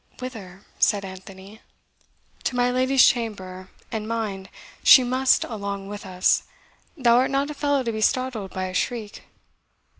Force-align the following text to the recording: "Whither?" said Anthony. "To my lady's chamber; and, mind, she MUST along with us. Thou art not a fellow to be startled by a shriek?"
"Whither?" 0.19 0.63
said 0.79 1.05
Anthony. 1.05 1.61
"To 2.45 2.55
my 2.55 2.71
lady's 2.71 3.05
chamber; 3.05 3.69
and, 3.91 4.07
mind, 4.07 4.49
she 4.83 5.03
MUST 5.03 5.43
along 5.43 5.89
with 5.89 6.07
us. 6.07 6.41
Thou 6.97 7.17
art 7.17 7.29
not 7.29 7.51
a 7.51 7.53
fellow 7.53 7.83
to 7.83 7.91
be 7.91 8.01
startled 8.01 8.49
by 8.49 8.63
a 8.63 8.73
shriek?" 8.73 9.21